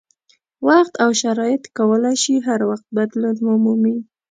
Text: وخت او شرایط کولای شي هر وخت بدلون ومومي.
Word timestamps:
وخت 0.67 0.93
او 1.03 1.09
شرایط 1.21 1.63
کولای 1.77 2.15
شي 2.23 2.35
هر 2.47 2.59
وخت 2.69 2.85
بدلون 2.97 3.35
ومومي. 3.47 3.97